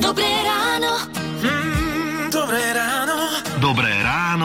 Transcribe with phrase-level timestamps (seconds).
[0.00, 0.63] Dobré ráno.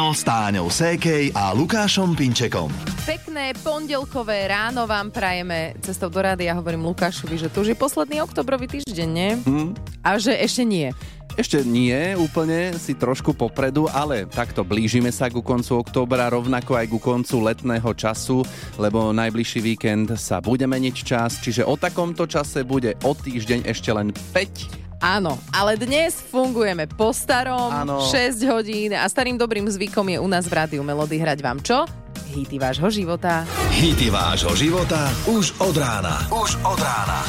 [0.10, 2.74] Ráno s Táňou Sékej a Lukášom Pinčekom.
[3.06, 6.50] Pekné pondelkové ráno vám prajeme cestou do rády.
[6.50, 9.38] Ja hovorím Lukášovi, že to už je posledný oktobrový týždeň, nie?
[9.46, 10.90] Hm, A že ešte nie.
[11.38, 16.90] ešte nie úplne, si trošku popredu, ale takto blížime sa ku koncu októbra, rovnako aj
[16.90, 18.42] ku koncu letného času,
[18.82, 23.94] lebo najbližší víkend sa bude meniť čas, čiže o takomto čase bude o týždeň ešte
[23.94, 28.04] len 5 Áno, ale dnes fungujeme po starom, Áno.
[28.12, 31.88] 6 hodín a starým dobrým zvykom je u nás v Rádiu Melody hrať vám čo?
[32.36, 33.48] Hity vášho života.
[33.80, 36.20] Hity vášho života už od rána.
[36.36, 37.24] Už od rána.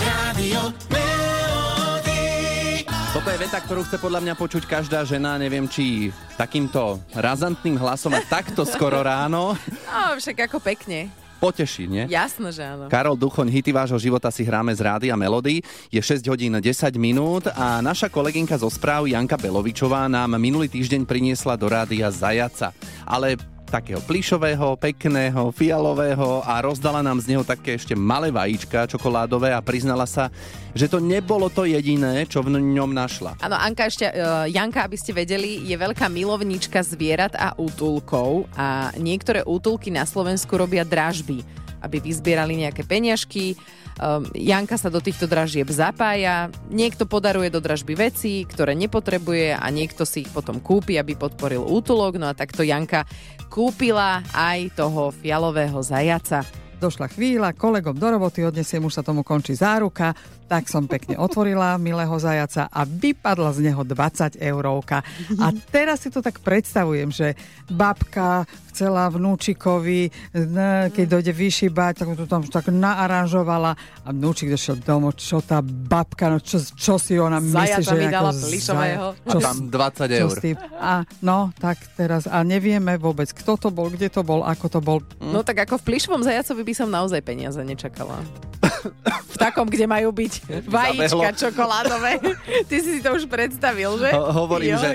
[0.91, 2.83] Melody.
[3.15, 8.19] Toto je veta, ktorú chce podľa mňa počuť každá žena, neviem či takýmto razantným hlasom
[8.19, 9.55] a takto skoro ráno
[9.87, 11.07] A však ako pekne.
[11.41, 12.05] Poteší, nie?
[12.13, 12.93] Jasno, že áno.
[12.93, 15.65] Karol Duchoň, hity vášho života si hráme z rády a melody.
[15.89, 16.69] Je 6 hodín 10
[17.01, 22.77] minút a naša kolegynka zo správ Janka Belovičová nám minulý týždeň priniesla do rádia zajaca.
[23.09, 23.41] Ale
[23.71, 29.63] takého plišového, pekného, fialového a rozdala nám z neho také ešte malé vajíčka čokoládové a
[29.63, 30.29] priznala sa,
[30.75, 33.39] že to nebolo to jediné, čo v ňom našla.
[33.39, 38.91] Áno, Anka ešte, uh, Janka, aby ste vedeli, je veľká milovníčka zvierat a útulkov a
[38.99, 41.47] niektoré útulky na Slovensku robia dražby,
[41.81, 43.57] aby vyzbierali nejaké peňažky.
[44.01, 49.67] Um, Janka sa do týchto dražieb zapája, niekto podaruje do dražby veci, ktoré nepotrebuje a
[49.69, 52.17] niekto si ich potom kúpi, aby podporil útulok.
[52.17, 53.05] No a takto Janka
[53.53, 56.47] kúpila aj toho fialového zajaca.
[56.81, 60.17] Došla chvíľa, kolegom do roboty odnesiem, už sa tomu končí záruka,
[60.49, 65.05] tak som pekne otvorila milého zajaca a vypadla z neho 20 eurovka.
[65.37, 67.37] A teraz si to tak predstavujem, že
[67.69, 70.09] babka chcela vnúčikovi,
[70.95, 73.75] keď dojde vyšibať, tak to tam tak naaranžovala
[74.07, 78.07] a vnúčik došiel domov, čo tá babka, no čo, čo si ona myslí, že mi
[78.07, 79.07] dala plišového.
[79.13, 80.37] A Čo, tam 20 čo eur.
[80.79, 84.81] A no, tak teraz, a nevieme vôbec, kto to bol, kde to bol, ako to
[84.81, 84.99] bol.
[85.19, 88.23] No tak ako v plišovom zajacovi by som naozaj peniaze nečakala.
[89.31, 92.21] V takom, kde majú byť vajíčka čokoládové.
[92.69, 94.13] Ty si si to už predstavil, že?
[94.13, 94.81] Ho- hovorím, Joj.
[94.81, 94.89] že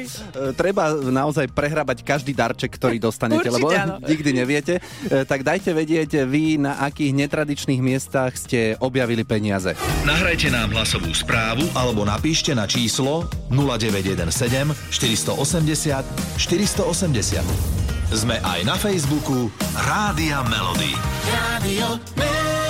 [0.53, 3.97] treba naozaj prehrabať každý darček, ktorý dostanete, Určite lebo áno.
[4.11, 4.73] nikdy neviete.
[5.09, 9.73] E, tak dajte vedieť vy, na akých netradičných miestach ste objavili peniaze.
[10.05, 17.85] Nahrajte nám hlasovú správu alebo napíšte na číslo 0917 480 480.
[18.13, 20.93] Sme aj na Facebooku Rádia Melody.
[21.25, 22.64] Radio Melody.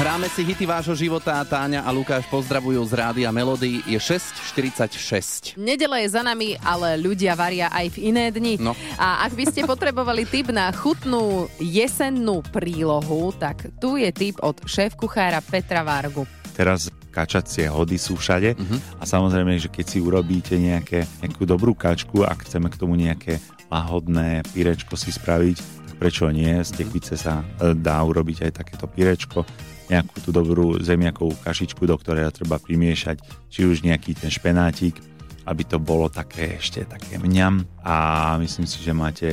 [0.00, 1.36] Hráme si hity vášho života.
[1.44, 3.84] Táňa a Lukáš pozdravujú z Rádia Melody.
[3.84, 5.60] Je 6.46.
[5.60, 8.56] Nedela je za nami, ale ľudia varia aj v iné dni.
[8.56, 8.72] No.
[8.96, 14.56] A ak by ste potrebovali tip na chutnú jesennú prílohu, tak tu je tip od
[14.64, 16.24] šéf-kuchára Petra Vargu.
[16.56, 18.56] teraz kačacie hody sú všade
[18.96, 23.36] a samozrejme, že keď si urobíte nejaké, nejakú dobrú kačku a chceme k tomu nejaké
[23.68, 26.56] lahodné pyrečko si spraviť, tak prečo nie?
[26.60, 29.44] Z tekvice sa e, dá urobiť aj takéto pyrečko,
[29.90, 33.18] nejakú tú dobrú zemiakovú kašičku, do ktorej treba primiešať,
[33.50, 35.02] či už nejaký ten špenátik,
[35.50, 37.94] aby to bolo také ešte také mňam a
[38.38, 39.28] myslím si, že máte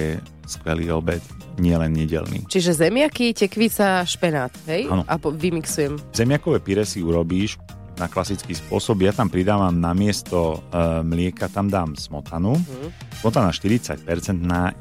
[0.47, 1.21] skvelý obed,
[1.59, 2.47] nielen nedelný.
[2.47, 4.87] Čiže zemiaky, tekvica, špenát, hej?
[4.87, 5.03] Áno.
[5.05, 5.99] A po, vymixujem.
[6.13, 7.59] Zemiakové pyre si urobíš
[7.97, 9.01] na klasický spôsob.
[9.01, 12.55] Ja tam pridávam na miesto e, mlieka, tam dám smotanu.
[12.57, 12.87] Mhm.
[13.21, 14.05] Smotana 40%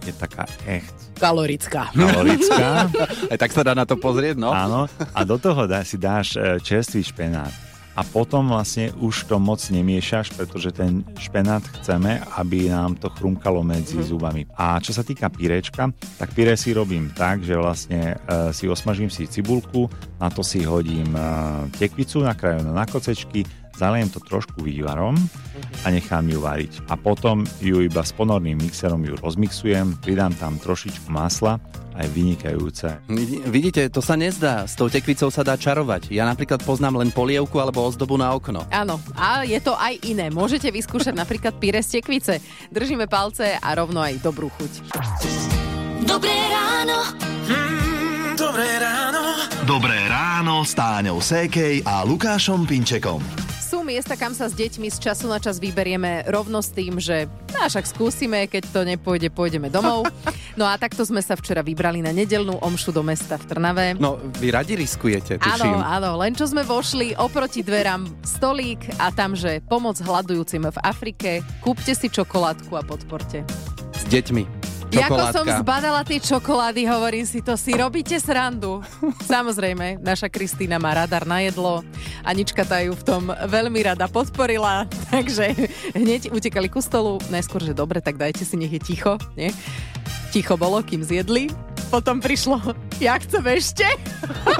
[0.05, 1.89] je taká echt Kalorická.
[1.97, 2.93] kalorická.
[3.33, 4.53] Aj tak sa dá na to pozrieť, no?
[4.53, 4.85] Áno.
[5.17, 7.53] A do toho dá, si dáš e, čerstvý špenát.
[7.97, 13.65] A potom vlastne už to moc nemiešaš, pretože ten špenát chceme, aby nám to chrumkalo
[13.65, 14.45] medzi zubami.
[14.53, 15.89] A čo sa týka pyrečka,
[16.21, 19.89] tak pyre si robím tak, že vlastne e, si osmažím si cibulku,
[20.21, 21.21] na to si hodím e,
[21.81, 25.15] tekvicu nakrájenú na kocečky, zalejem to trošku vývarom
[25.83, 26.89] a nechám ju variť.
[26.89, 31.61] A potom ju iba s ponorným mixerom ju rozmixujem, pridám tam trošičku masla
[31.93, 32.89] a je vynikajúce.
[33.09, 34.65] Vid- Vidíte, to sa nezdá.
[34.65, 36.13] S tou tekvicou sa dá čarovať.
[36.13, 38.69] Ja napríklad poznám len polievku alebo ozdobu na okno.
[38.69, 40.29] Áno, a je to aj iné.
[40.29, 42.41] Môžete vyskúšať napríklad píre z tekvice.
[42.69, 44.73] Držíme palce a rovno aj dobrú chuť.
[46.05, 46.99] Dobré ráno.
[47.49, 49.23] Mm, dobré ráno.
[49.65, 53.19] Dobré ráno s Táňou Sékej a Lukášom Pinčekom.
[53.87, 57.71] Miesta, kam sa s deťmi z času na čas vyberieme rovno s tým, že no,
[57.71, 60.11] však skúsime, keď to nepôjde, pôjdeme domov.
[60.57, 63.93] No a takto sme sa včera vybrali na nedelnú omšu do mesta v Trnave.
[64.01, 65.69] No, vy radi riskujete, tuším.
[65.69, 70.79] Áno, áno, len čo sme vošli oproti dverám stolík a tam, že pomoc hľadujúcim v
[70.81, 73.45] Afrike, kúpte si čokoládku a podporte.
[73.93, 74.56] S deťmi.
[74.97, 75.61] Jako som čokoládka.
[75.61, 78.81] zbadala tie čokolády, hovorím si, to si robíte srandu.
[79.25, 81.85] Samozrejme, naša Kristýna má radar na jedlo.
[82.25, 85.53] Anička tá ju v tom veľmi rada podporila, takže
[85.93, 87.21] hneď utekali ku stolu.
[87.29, 89.21] Najskôr, že dobre, tak dajte si, nech je ticho.
[89.37, 89.53] Nie?
[90.33, 91.53] Ticho bolo, kým zjedli.
[91.87, 92.59] Potom prišlo,
[92.99, 93.87] ja chcem ešte.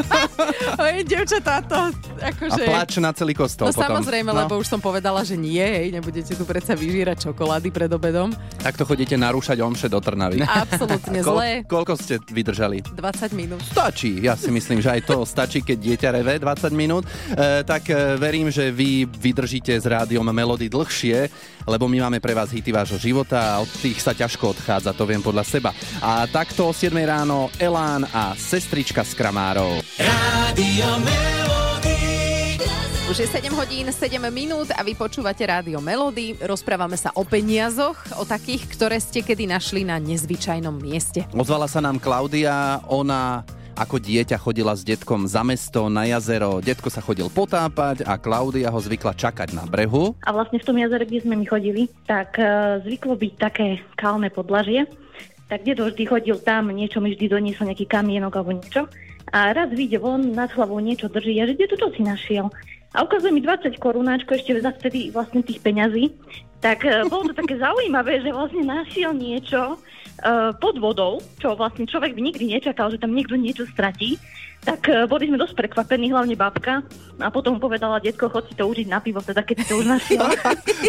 [0.83, 1.91] Oj, devčatá, to
[2.23, 2.63] A akože...
[2.65, 3.99] plač na celý kostol No potom.
[3.99, 8.31] samozrejme, lebo už som povedala, že nie, hej, nebudete tu predsa vyžírať čokolády pred obedom.
[8.63, 10.39] Takto chodíte narúšať omše do Trnavy.
[10.47, 11.51] Absolútne zlé.
[11.67, 12.87] koľko ste vydržali?
[12.95, 12.95] 20
[13.35, 13.61] minút.
[13.67, 17.05] Stačí, ja si myslím, že aj to stačí, keď dieťa reve 20 minút.
[17.35, 21.27] E, tak e, verím, že vy vydržíte s rádiom Melody dlhšie,
[21.67, 25.03] lebo my máme pre vás hity vášho života a od tých sa ťažko odchádza, to
[25.03, 25.75] viem podľa seba.
[25.99, 27.26] A takto o 7 ráno
[27.59, 29.83] Elán a sestrička z Kramárov.
[29.99, 30.87] Rádio.
[33.07, 36.39] Už je 7 hodín, 7 minút a vy počúvate Rádio Melody.
[36.43, 41.27] Rozprávame sa o peniazoch, o takých, ktoré ste kedy našli na nezvyčajnom mieste.
[41.35, 43.47] Ozvala sa nám Klaudia, ona
[43.77, 46.65] ako dieťa chodila s detkom za mesto, na jazero.
[46.65, 50.17] Detko sa chodil potápať a Klaudia ho zvykla čakať na brehu.
[50.25, 54.33] A vlastne v tom jazere, kde sme my chodili, tak uh, zvyklo byť také kalné
[54.33, 54.89] podlažie.
[55.47, 58.91] Tak dedo vždy chodil tam, niečo mi vždy doniesol, nejaký kamienok alebo niečo.
[59.31, 62.51] A raz vyjde von, nad hlavou niečo drží a že dedo, čo si našiel?
[62.95, 66.15] A ukazuje mi 20 korunáčko, ešte za vtedy vlastne tých peňazí.
[66.59, 71.85] Tak uh, bolo to také zaujímavé, že vlastne našiel niečo uh, pod vodou, čo vlastne
[71.85, 74.17] človek by nikdy nečakal, že tam niekto niečo stratí.
[74.65, 76.83] Tak uh, boli sme dosť prekvapení, hlavne babka.
[77.17, 79.87] A potom povedala, detko, chod si to užiť na pivo, teda keď si to už
[79.89, 80.27] našiel.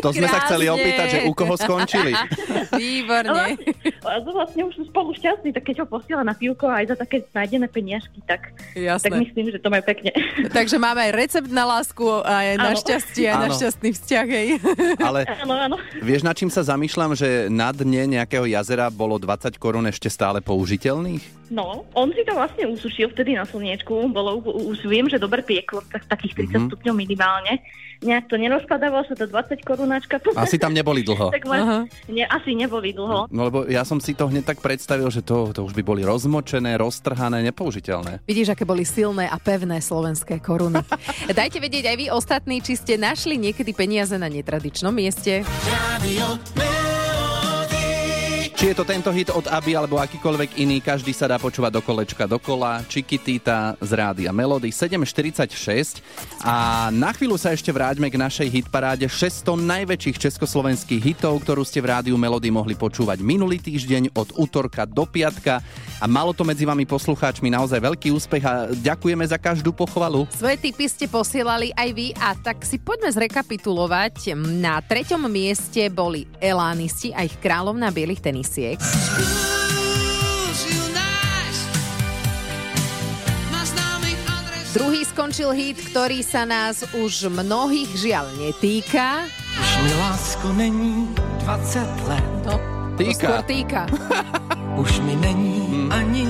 [0.03, 0.77] To sme sa chceli Krásne.
[0.77, 2.11] opýtať, že u koho skončili.
[2.79, 3.57] Výborne.
[4.03, 7.25] A vlastne už sú spolu šťastní, tak keď ho posiela na pivko aj za také
[7.33, 9.15] nájdené peniažky, tak, tak Jasné.
[9.23, 10.13] myslím, že to má pekne.
[10.51, 12.77] Takže máme aj recept na lásku a aj na Áno.
[12.77, 13.55] šťastie, aj na Áno.
[13.57, 14.27] šťastný vzťah.
[14.27, 14.47] Hej.
[15.01, 15.75] Ale Áno, áno.
[15.99, 20.39] vieš, na čím sa zamýšľam, že na dne nejakého jazera bolo 20 korún ešte stále
[20.39, 21.49] použiteľných?
[21.49, 25.79] No, on si to vlastne usušil vtedy na slniečku, bolo, už viem, že dobre pieklo,
[25.87, 26.67] tak, takých 30 mm-hmm.
[26.71, 27.53] stupňov minimálne.
[28.01, 30.21] Nejak to nerozpadávalo sa to 20 korunáčka.
[30.37, 31.33] Asi tam neboli dlho.
[31.33, 33.29] tak vlastne, ne, asi neboli dlho.
[33.33, 36.01] No lebo ja som si to hneď tak predstavil, že to, to už by boli
[36.05, 38.23] rozmočené, roztrhané, nepoužiteľné.
[38.29, 40.81] Vidíš, aké boli silné a pevné slovenské koruny.
[41.39, 45.41] Dajte vedieť aj vy ostatní, či ste našli niekedy peniaze na netradičnom mieste.
[46.01, 46.86] Melody.
[48.57, 51.81] Či je to tento hit od Aby alebo akýkoľvek iný, každý sa dá počúvať do
[51.85, 52.81] kolečka dokola.
[52.89, 56.01] Chiquitita z rádia Melody 7.46
[56.41, 61.85] a na chvíľu sa ešte vráťme k našej hitparáde 600 najväčších československých hitov, ktorú ste
[61.85, 65.61] v rádiu Melody mohli počúvať minulý týždeň od útorka do piatka
[66.01, 70.25] a malo to medzi vami poslucháčmi naozaj veľký úspech a ďakujeme za každú pochvalu.
[70.33, 74.33] Svoje tipy ste posielali aj vy a tak si poďme zrekapitulovať.
[74.57, 78.79] Na treťom mieste boli Elánisti a ich kráľovna bielých tenisiek.
[84.71, 89.25] Druhý skončil hit, ktorý sa nás už mnohých žiaľ netýka.
[89.57, 91.09] Už mi lásko není
[91.41, 92.55] 20 let, No,
[92.93, 93.13] Týka.
[93.17, 93.81] skôr týka.
[94.81, 96.29] už mi není ani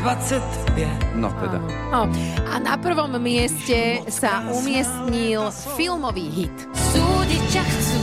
[0.00, 1.20] 25.
[1.20, 1.60] No teda.
[1.92, 2.08] No.
[2.48, 6.56] A na prvom mieste sa umiestnil filmový hit.
[6.96, 7.93] Súdiť ťa chcú.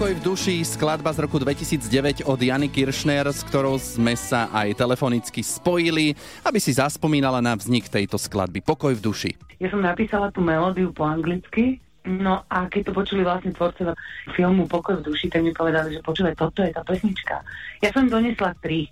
[0.00, 4.80] Pokoj v duši, skladba z roku 2009 od Jany Kiršner, s ktorou sme sa aj
[4.80, 8.64] telefonicky spojili, aby si zaspomínala na vznik tejto skladby.
[8.64, 9.30] Pokoj v duši.
[9.60, 13.92] Ja som napísala tú melódiu po anglicky, no a keď to počuli vlastne tvorcovia
[14.32, 17.44] filmu Pokoj v duši, tak mi povedali, že počúvaj, toto je tá pesnička.
[17.84, 18.88] Ja som donesla tri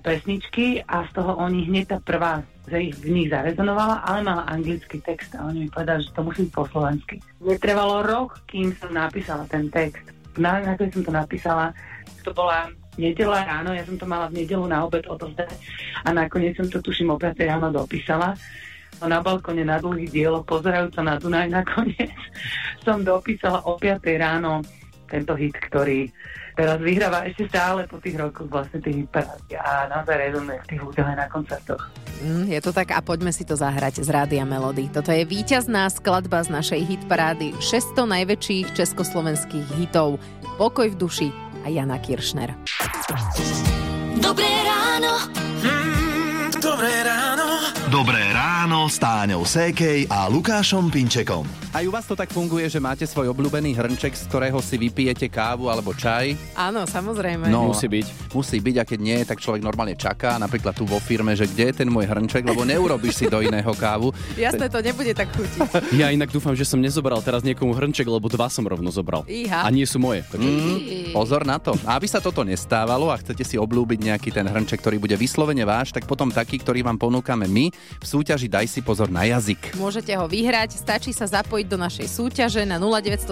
[0.00, 4.42] pesničky a z toho oni hneď tá prvá že ich v nich zarezonovala, ale mala
[4.50, 7.22] anglický text a oni mi povedali, že to musí byť po slovensky.
[7.38, 10.02] Mne trvalo rok, kým som napísala ten text.
[10.34, 11.70] Na, na som to napísala,
[12.26, 12.66] to bola
[12.98, 15.52] nedela ráno, ja som to mala v nedelu na obed odovzdať
[16.04, 18.34] a nakoniec som to tuším o 5 ráno dopísala
[19.04, 22.16] na balkone na dlhý dielo, pozerajúca na Dunaj nakoniec,
[22.84, 24.64] som dopísala o 5 ráno
[25.06, 26.10] tento hit, ktorý
[26.56, 30.82] teraz vyhráva ešte stále po tých rokoch vlastne tých hitparády a naozaj rezonuje v tých
[30.82, 31.82] ľuďoch aj na koncertoch.
[32.24, 34.88] Mm, je to tak a poďme si to zahrať z Rádia Melody.
[34.88, 40.16] Toto je víťazná skladba z našej hitparády 600 najväčších československých hitov
[40.56, 41.28] Pokoj v duši
[41.62, 42.56] a Jana Kiršner.
[42.56, 43.52] Dobré ráno.
[44.16, 45.25] Mm, dobré ráno.
[48.86, 51.42] Ráno s Táňou Sékej a Lukášom Pinčekom.
[51.74, 55.26] Aj u vás to tak funguje, že máte svoj obľúbený hrnček, z ktorého si vypijete
[55.26, 56.38] kávu alebo čaj?
[56.54, 57.50] Áno, samozrejme.
[57.50, 58.30] No, Musí byť.
[58.30, 61.74] Musí byť a keď nie, tak človek normálne čaká, napríklad tu vo firme, že kde
[61.74, 64.14] je ten môj hrnček, lebo neurobíš si do iného kávu.
[64.38, 65.90] Jasné, to nebude tak chutiť.
[66.06, 69.26] Ja inak dúfam, že som nezobral teraz niekomu hrnček, lebo dva som rovno zobral.
[69.26, 69.66] Iha.
[69.66, 70.22] A nie sú moje.
[70.30, 70.46] Takže...
[70.46, 71.74] Mm, pozor na to.
[71.82, 75.66] A aby sa toto nestávalo a chcete si oblúbiť nejaký ten hrnček, ktorý bude vyslovene
[75.66, 79.76] váš, tak potom taký, ktorý vám ponúkame my, v súťaži daj si pozor na jazyk.
[79.76, 83.28] Môžete ho vyhrať, stačí sa zapojiť do našej súťaže na 0917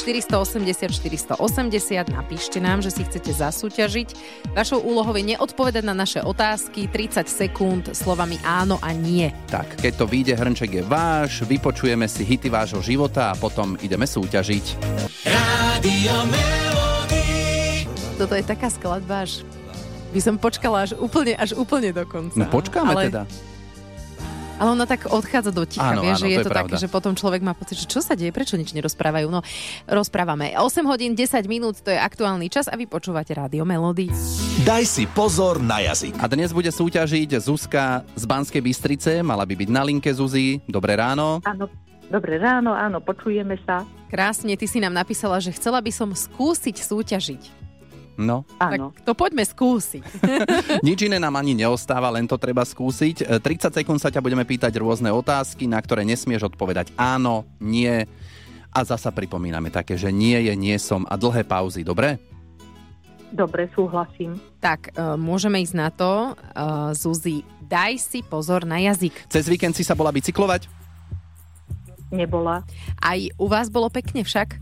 [0.00, 0.92] 480
[1.36, 2.12] 480.
[2.12, 4.08] Napíšte nám, že si chcete zasúťažiť.
[4.52, 9.32] Vašou úlohou je neodpovedať na naše otázky 30 sekúnd slovami áno a nie.
[9.48, 14.04] Tak, keď to vyjde, hrnček je váš, vypočujeme si hity vášho života a potom ideme
[14.04, 14.64] súťažiť.
[18.20, 19.48] Toto je taká skladba, až
[20.12, 22.36] by som počkala až úplne, až úplne do konca.
[22.36, 23.22] No počkáme ale, teda.
[24.60, 26.76] Ale ona tak odchádza do ticha, Áno, vieš, áno, že je to je také, pravda.
[26.76, 29.32] že potom človek má pocit, že čo sa deje, prečo nič nerozprávajú.
[29.32, 29.40] No,
[29.88, 30.52] rozprávame.
[30.52, 34.12] 8 hodín, 10 minút, to je aktuálny čas a vy počúvate Rádio Melody.
[34.60, 36.20] Daj si pozor na jazyk.
[36.20, 40.60] A dnes bude súťažiť Zuzka z Banskej Bystrice, mala by byť na linke Zuzi.
[40.68, 41.40] Dobré ráno.
[41.48, 41.64] Áno,
[42.12, 43.88] dobré ráno, áno, počujeme sa.
[44.12, 47.69] Krásne, ty si nám napísala, že chcela by som skúsiť súťažiť.
[48.20, 48.92] No, Áno.
[48.92, 50.04] Tak to poďme skúsiť.
[50.86, 53.24] nič iné nám ani neostáva, len to treba skúsiť.
[53.24, 58.04] E, 30 sekúnd sa ťa budeme pýtať rôzne otázky, na ktoré nesmieš odpovedať áno, nie.
[58.70, 62.20] A zasa pripomíname také, že nie je, nie som a dlhé pauzy, dobre?
[63.30, 64.36] Dobre, súhlasím.
[64.60, 66.34] tak, e, môžeme ísť na to.
[66.36, 69.30] E, Zuzi, daj si pozor na jazyk.
[69.32, 70.66] Cez víkend si sa bola bicyklovať?
[72.10, 72.66] Nebola.
[72.98, 74.58] Aj u vás bolo pekne však?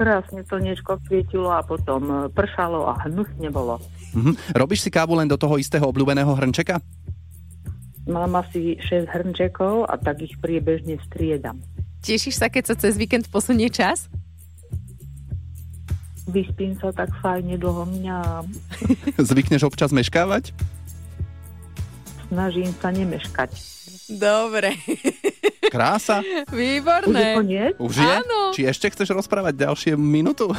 [0.00, 3.76] Krásne slnečko svietilo a potom e, pršalo a hnusne bolo.
[4.16, 4.56] Mhm.
[4.56, 6.80] Robíš si kávu len do toho istého obľúbeného hrnčeka?
[8.08, 11.60] Mám asi 6 hrnčekov a tak ich priebežne striedam.
[12.00, 14.08] Tešíš sa, keď sa cez víkend posunie čas?
[16.24, 18.16] Vyspím sa tak fajne dlho mňa.
[19.28, 20.56] Zvykneš občas meškávať?
[22.32, 23.50] Snažím sa nemeškať.
[24.16, 24.74] Dobre,
[25.70, 26.18] Krása.
[26.18, 27.38] Už je výborné.
[27.38, 27.74] koniec?
[27.78, 28.10] Už je?
[28.10, 28.50] Áno.
[28.50, 30.50] Či ešte chceš rozprávať ďalšie minútu?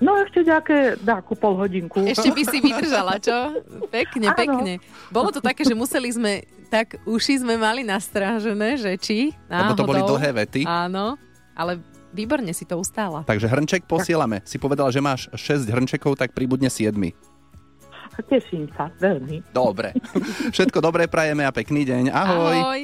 [0.00, 2.00] No ešte nejaké, dáku pol hodinku.
[2.00, 3.60] Ešte by si vydržala, čo?
[3.92, 4.40] Pekne, Áno.
[4.40, 4.72] pekne.
[5.12, 6.40] Bolo to také, že museli sme,
[6.72, 10.64] tak uši sme mali nastrážené, že či Lebo to boli dlhé vety.
[10.64, 11.20] Áno,
[11.52, 11.84] ale
[12.16, 13.28] výborne si to ustála.
[13.28, 14.40] Takže hrnček posielame.
[14.48, 16.96] Si povedala, že máš 6 hrnčekov, tak pribudne 7.
[18.20, 19.52] Teším sa, veľmi.
[19.52, 19.92] Dobre.
[20.56, 22.04] Všetko dobré prajeme a pekný deň.
[22.08, 22.56] Ahoj.
[22.56, 22.80] Ahoj.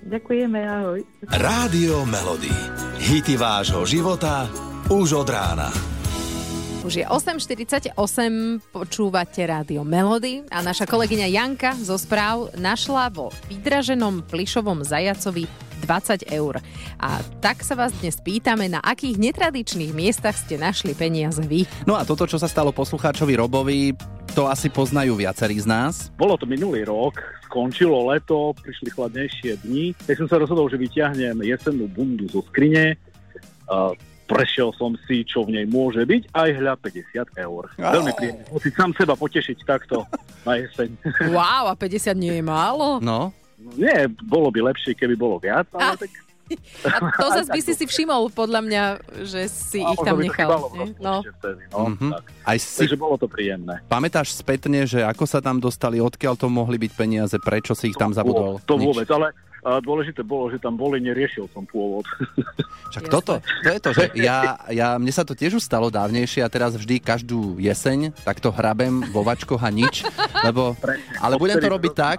[0.00, 1.00] Ďakujeme, ahoj.
[1.28, 2.52] Rádio Melody.
[2.96, 4.48] Hity vášho života
[4.88, 5.68] už od rána.
[6.80, 7.92] Už je 8.48,
[8.72, 15.44] počúvate rádio Melody a naša kolegyňa Janka zo správ našla vo vydraženom plišovom zajacovi
[15.90, 16.62] 20 eur.
[17.02, 21.66] A tak sa vás dnes pýtame, na akých netradičných miestach ste našli peniaze vy.
[21.82, 23.90] No a toto, čo sa stalo poslucháčovi Robovi,
[24.30, 26.14] to asi poznajú viacerí z nás.
[26.14, 27.18] Bolo to minulý rok,
[27.50, 32.94] skončilo leto, prišli chladnejšie dni, tak som sa rozhodol, že vyťahnem jesennú bundu zo skrine,
[33.66, 33.90] a
[34.30, 37.62] prešiel som si, čo v nej môže byť, aj hľa 50 eur.
[37.74, 38.46] Veľmi príjemné.
[38.46, 40.06] Musím sám seba potešiť takto
[40.46, 40.94] na jeseň.
[41.34, 43.02] Wow, a 50 nie je málo.
[43.02, 43.34] No,
[43.72, 46.10] Nie, bolo by lepšie, keby bolo viac, ale tak...
[46.82, 48.82] A to zase by si si všimol, podľa mňa,
[49.22, 50.50] že si a ich tam to nechal.
[50.98, 52.10] No, vtedy, no, Mhm.
[52.10, 52.24] tak.
[52.42, 53.78] aj si Takže bolo to príjemné.
[53.86, 57.96] pamätáš spätne, že ako sa tam dostali, odkiaľ to mohli byť peniaze, prečo si ich
[57.96, 58.58] tam zabudol?
[58.60, 58.82] To Nič.
[58.82, 62.04] vôbec, ale a dôležité bolo, že tam boli, neriešil som pôvod.
[62.90, 66.42] Však toto, to je to, že ja, ja, mne sa to tiež už stalo dávnejšie
[66.42, 70.02] a teraz vždy každú jeseň takto hrabem vo vačkoch a nič,
[70.42, 70.74] lebo,
[71.22, 72.18] ale budem to robiť tak,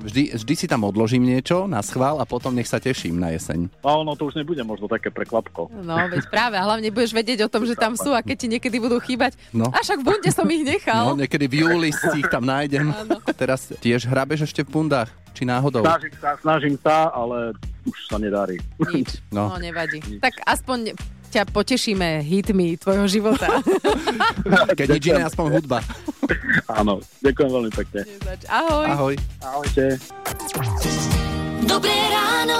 [0.00, 3.68] vždy, vždy si tam odložím niečo na schvál a potom nech sa teším na jeseň.
[3.84, 5.68] A ono to už nebude možno také prekvapko.
[5.68, 6.56] no, veď práve.
[6.56, 9.36] A hlavne budeš vedieť o tom, že tam sú a keď ti niekedy budú chýbať.
[9.52, 9.68] No.
[9.68, 11.04] A však v bunde som ich No, nechal.
[11.14, 12.88] niekedy v júli si ich tam nájdem.
[13.36, 15.12] Teraz tiež hrabeš ešte v bundách?
[15.36, 15.84] Či náhodou?
[15.84, 17.52] Snažím sa, snažím sa, ale
[17.84, 18.56] už sa nedarí.
[18.80, 19.20] Nič.
[19.36, 19.52] No.
[19.52, 20.00] No, nevadí.
[20.16, 20.96] Tak aspoň
[21.28, 23.60] ťa potešíme hitmi tvojho života.
[24.78, 25.84] Keď nič iné, aspoň hudba.
[26.80, 28.00] Áno, ďakujem veľmi pekne.
[28.48, 28.86] Ahoj.
[28.88, 29.14] Ahoj.
[29.44, 30.00] Ahojte.
[31.68, 32.58] Dobré ráno.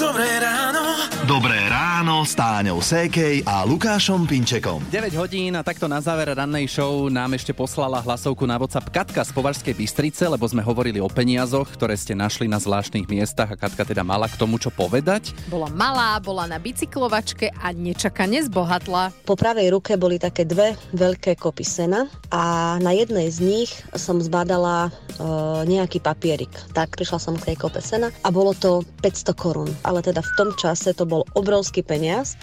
[0.00, 0.95] Dobré ráno.
[1.26, 4.78] Dobré ráno s Táňou Sékej a Lukášom Pinčekom.
[4.94, 9.26] 9 hodín a takto na záver rannej show nám ešte poslala hlasovku na WhatsApp Katka
[9.26, 13.58] z Považskej Bystrice, lebo sme hovorili o peniazoch, ktoré ste našli na zvláštnych miestach a
[13.58, 15.34] Katka teda mala k tomu čo povedať.
[15.50, 19.10] Bola malá, bola na bicyklovačke a nečakane zbohatla.
[19.26, 24.22] Po pravej ruke boli také dve veľké kopy sena a na jednej z nich som
[24.22, 25.18] zbadala e,
[25.66, 26.54] nejaký papierik.
[26.70, 29.70] Tak prišla som k tej kope sena a bolo to 500 korún.
[29.82, 32.36] Ale teda v tom čase to bol obrovský peniaz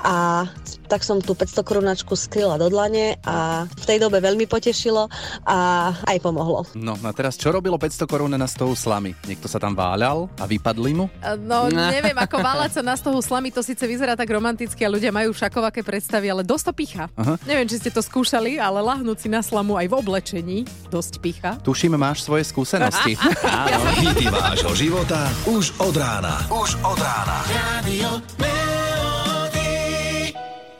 [0.00, 0.44] a
[0.86, 5.10] tak som tú 500 korunačku skryla do dlane a v tej dobe veľmi potešilo
[5.42, 6.62] a aj pomohlo.
[6.78, 9.18] No a teraz čo robilo 500 korún na stohu slamy?
[9.26, 11.06] Niekto sa tam váľal a vypadli mu?
[11.20, 14.90] E, No, neviem, ako váľať sa na stohu slamy, to síce vyzerá tak romanticky a
[14.90, 17.04] ľudia majú šakovaké predstavy, ale dosť to picha.
[17.18, 17.34] Aha.
[17.46, 20.58] Neviem, či ste to skúšali, ale lahnúť si na slamu aj v oblečení,
[20.90, 21.52] dosť picha.
[21.62, 23.14] Tuším, máš svoje skúsenosti.
[24.02, 26.42] Hity vášho života už od rána.
[26.50, 27.36] Už od rána.
[27.50, 28.65] Radio